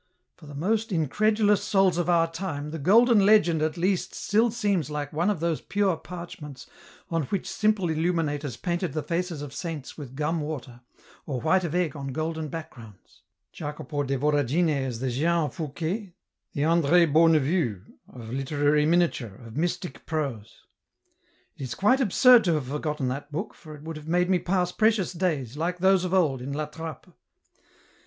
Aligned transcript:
For 0.35 0.47
the 0.47 0.55
most 0.55 0.91
incredulous 0.91 1.63
souls 1.63 1.99
of 1.99 2.09
our 2.09 2.25
time, 2.31 2.71
the 2.71 2.79
Golden 2.79 3.23
Legend 3.23 3.61
at 3.61 3.77
least 3.77 4.15
still 4.15 4.49
seems 4.49 4.89
like 4.89 5.13
one 5.13 5.29
of 5.29 5.41
those 5.41 5.61
pure 5.61 5.95
parchments, 5.95 6.65
on 7.11 7.25
which 7.25 7.47
simple 7.47 7.87
illuminators 7.87 8.57
painted 8.57 8.93
the 8.93 9.03
faces 9.03 9.43
of 9.43 9.53
saints 9.53 9.99
with 9.99 10.15
gum 10.15 10.39
water, 10.41 10.81
or 11.27 11.39
white 11.39 11.63
of 11.63 11.75
egg 11.75 11.95
on 11.95 12.07
golden 12.07 12.47
backgrounds. 12.47 13.21
Jacopo 13.53 14.01
de 14.01 14.17
Voragine 14.17 14.81
is 14.87 15.01
the 15.01 15.11
Jehan 15.11 15.51
Fouquet, 15.51 16.15
the 16.53 16.61
Andrd 16.63 17.13
Beaunevue, 17.13 17.83
of 18.09 18.31
literary 18.33 18.87
miniature, 18.87 19.35
of 19.45 19.55
mystic 19.55 20.07
prose!" 20.07 20.61
It 21.57 21.61
is 21.61 21.75
quite 21.75 22.01
absurd 22.01 22.43
to 22.45 22.55
have 22.55 22.65
forgotten 22.69 23.07
that 23.09 23.31
book, 23.31 23.53
for 23.53 23.75
it 23.75 23.83
would 23.83 23.97
have 23.97 24.07
made 24.07 24.31
me 24.31 24.39
pass 24.39 24.71
precious 24.71 25.13
days, 25.13 25.57
like 25.57 25.77
those 25.77 26.03
of 26.03 26.11
old, 26.11 26.41
in 26.41 26.53
La 26.53 26.65
Trappe. 26.65 27.13